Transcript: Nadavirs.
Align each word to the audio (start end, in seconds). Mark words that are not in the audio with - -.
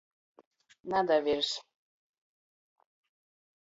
Nadavirs. 0.93 1.51